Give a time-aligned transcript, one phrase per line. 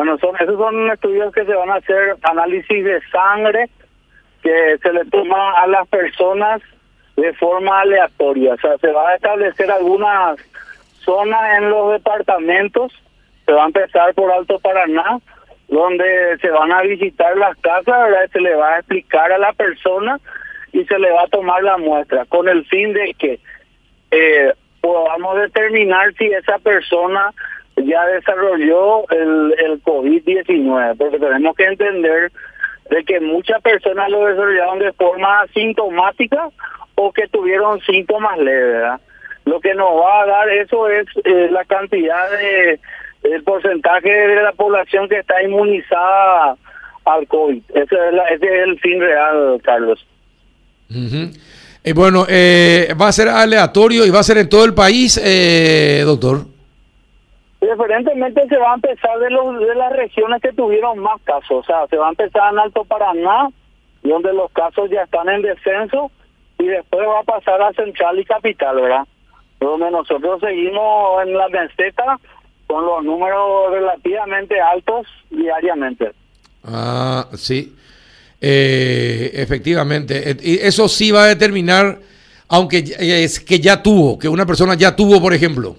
[0.00, 3.68] Bueno, son, esos son estudios que se van a hacer, análisis de sangre
[4.42, 6.62] que se le toma a las personas
[7.18, 8.54] de forma aleatoria.
[8.54, 10.40] O sea, se va a establecer algunas
[11.00, 12.94] zonas en los departamentos,
[13.44, 15.18] se va a empezar por Alto Paraná,
[15.68, 18.30] donde se van a visitar las casas, ¿verdad?
[18.32, 20.18] se le va a explicar a la persona
[20.72, 23.38] y se le va a tomar la muestra, con el fin de que
[24.12, 27.34] eh, podamos determinar si esa persona
[27.84, 32.32] ya desarrolló el, el COVID-19, porque tenemos que entender
[32.90, 36.48] de que muchas personas lo desarrollaron de forma asintomática
[36.96, 39.00] o que tuvieron síntomas leves.
[39.44, 42.80] Lo que nos va a dar eso es eh, la cantidad de
[43.22, 46.56] el porcentaje de la población que está inmunizada
[47.04, 47.62] al COVID.
[47.68, 50.06] Ese es, la, ese es el fin real, Carlos.
[51.84, 55.20] Y bueno, eh, va a ser aleatorio y va a ser en todo el país,
[55.22, 56.44] eh, doctor.
[57.70, 61.62] Preferentemente se va a empezar de, los, de las regiones que tuvieron más casos, o
[61.62, 63.48] sea, se va a empezar en Alto Paraná,
[64.02, 66.10] donde los casos ya están en descenso,
[66.58, 69.06] y después va a pasar a Central y Capital, ¿verdad?
[69.60, 72.18] Donde nosotros seguimos en la meseta
[72.66, 76.10] con los números relativamente altos diariamente.
[76.64, 77.72] Ah, sí.
[78.40, 80.36] Eh, efectivamente.
[80.42, 82.00] Y eso sí va a determinar,
[82.48, 85.76] aunque es que ya tuvo, que una persona ya tuvo, por ejemplo.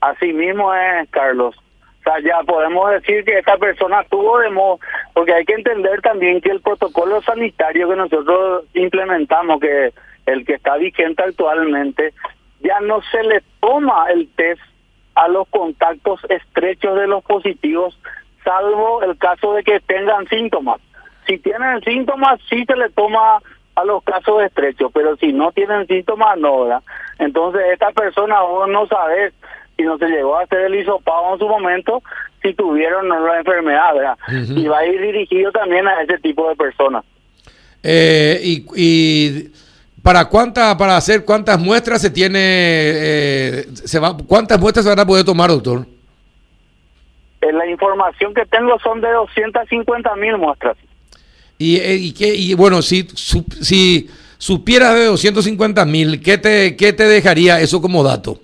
[0.00, 1.56] Así mismo es, Carlos.
[1.56, 4.78] O sea, ya podemos decir que esta persona tuvo de modo,
[5.12, 9.92] porque hay que entender también que el protocolo sanitario que nosotros implementamos, que
[10.26, 12.14] el que está vigente actualmente,
[12.60, 14.62] ya no se le toma el test
[15.14, 17.98] a los contactos estrechos de los positivos,
[18.44, 20.80] salvo el caso de que tengan síntomas.
[21.26, 23.40] Si tienen síntomas, sí se le toma
[23.74, 26.82] a los casos estrechos, pero si no tienen síntomas, no, ¿verdad?
[27.18, 29.34] Entonces, esta persona vos no sabes
[29.78, 32.02] si no se llegó a hacer el hisopado en su momento,
[32.42, 34.18] si tuvieron no la enfermedad, ¿verdad?
[34.56, 37.04] Y va a ir dirigido también a ese tipo de personas.
[37.84, 39.52] Eh, y, y
[40.02, 44.98] para cuánta, para hacer cuántas muestras se tiene, eh, se va, cuántas muestras se van
[44.98, 45.86] a poder tomar, doctor.
[47.40, 50.76] Eh, la información que tengo son de 250 mil muestras.
[51.56, 56.74] Y, eh, y, qué, y bueno, si, su, si supieras de 250 mil, ¿qué te,
[56.74, 58.40] ¿qué te dejaría eso como dato?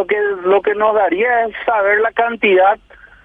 [0.00, 2.78] Lo, que, lo que nos daría es saber la cantidad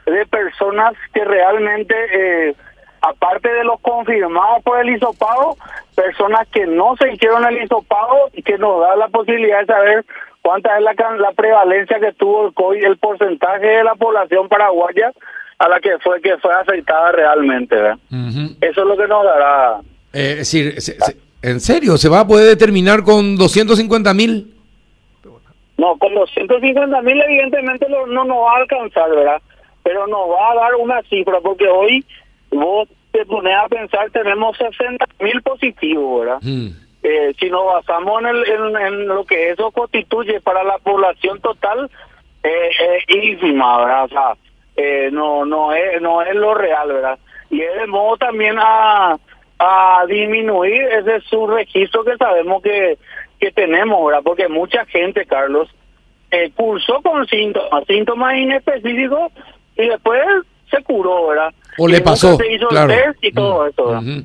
[0.06, 2.56] de personas que realmente, eh,
[3.00, 5.56] aparte de los confirmados por el hisopado,
[5.96, 10.06] personas que no se hicieron el hisopado y que nos da la posibilidad de saber
[10.42, 15.14] cuánta es la, la prevalencia que tuvo el COVID, el porcentaje de la población paraguaya
[15.58, 17.76] a la que fue que fue afectada realmente.
[17.78, 18.58] Uh -huh.
[18.60, 19.80] Eso es lo que nos dará.
[20.12, 21.96] Eh, es decir, se, se, ¿en serio?
[21.98, 24.55] ¿Se va a poder determinar con 250 mil?
[25.86, 29.40] No, con 250 mil evidentemente no, no nos va a alcanzar, ¿verdad?
[29.84, 32.04] Pero nos va a dar una cifra, porque hoy
[32.50, 36.40] vos te pones a pensar, tenemos 60 mil positivos, ¿verdad?
[36.42, 36.70] Mm.
[37.04, 41.40] Eh, si nos basamos en, el, en, en, lo que eso constituye para la población
[41.40, 41.92] total,
[42.42, 44.06] eh, es ínfima, ¿verdad?
[44.06, 44.34] O sea,
[44.78, 47.20] eh, no no es no es lo real, ¿verdad?
[47.52, 49.20] Y es de modo también a,
[49.60, 52.98] a disminuir ese subregistro que sabemos que,
[53.40, 54.22] que tenemos, ¿verdad?
[54.24, 55.70] Porque mucha gente, Carlos,
[56.32, 59.32] eh, cursó con síntomas, síntomas inespecíficos
[59.78, 60.20] y después
[60.70, 61.54] se curó, ¿verdad?
[61.78, 62.92] O le pasó, se hizo claro.
[62.94, 64.24] el test y todo Mm, eso.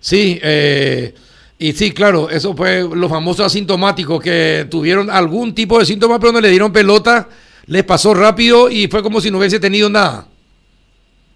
[0.00, 1.14] Sí, eh,
[1.58, 6.32] y sí, claro, eso fue los famosos asintomáticos que tuvieron algún tipo de síntoma, pero
[6.32, 7.28] no le dieron pelota,
[7.66, 10.26] les pasó rápido y fue como si no hubiese tenido nada.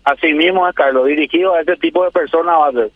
[0.04, 2.90] Así mismo es, Carlos, dirigido a ese tipo de personas va a ser.